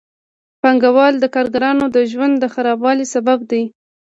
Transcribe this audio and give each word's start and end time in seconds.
پانګوال 0.61 1.13
د 1.19 1.25
کارګرانو 1.35 1.85
د 1.95 1.97
ژوند 2.11 2.33
د 2.39 2.45
خرابوالي 2.53 3.05
سبب 3.13 3.39
دي 3.51 3.63